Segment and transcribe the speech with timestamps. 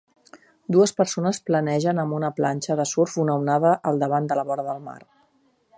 [0.75, 4.69] Dues persones planegen amb una planxa de surf una onada al davant de la vora
[4.73, 4.99] del mar.